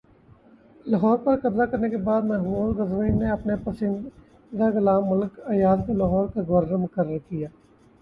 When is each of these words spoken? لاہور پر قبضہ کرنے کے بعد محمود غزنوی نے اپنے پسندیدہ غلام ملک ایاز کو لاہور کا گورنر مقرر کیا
لاہور 0.85 1.17
پر 1.17 1.39
قبضہ 1.43 1.65
کرنے 1.71 1.89
کے 1.89 1.97
بعد 2.07 2.21
محمود 2.23 2.75
غزنوی 2.77 3.09
نے 3.19 3.29
اپنے 3.31 3.55
پسندیدہ 3.65 4.69
غلام 4.75 5.09
ملک 5.09 5.39
ایاز 5.47 5.87
کو 5.87 5.93
لاہور 5.95 6.27
کا 6.33 6.41
گورنر 6.47 6.77
مقرر 6.79 7.17
کیا 7.29 7.47